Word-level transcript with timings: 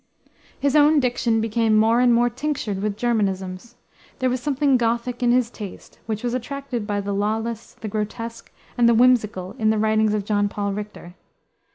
His 0.59 0.75
own 0.75 0.99
diction 0.99 1.41
became 1.41 1.77
more 1.77 1.99
and 1.99 2.11
more 2.11 2.27
tinctured 2.27 2.81
with 2.81 2.97
Germanisms. 2.97 3.75
There 4.17 4.31
was 4.31 4.41
something 4.41 4.75
Gothic 4.75 5.21
in 5.21 5.31
his 5.31 5.51
taste, 5.51 5.99
which 6.07 6.23
was 6.23 6.33
attracted 6.33 6.87
by 6.87 7.01
the 7.01 7.13
lawless, 7.13 7.75
the 7.81 7.87
grotesque, 7.87 8.51
and 8.79 8.89
the 8.89 8.95
whimsical 8.95 9.53
in 9.59 9.69
the 9.69 9.77
writings 9.77 10.15
of 10.15 10.25
Jean 10.25 10.49
Paul 10.49 10.73
Richter. 10.73 11.13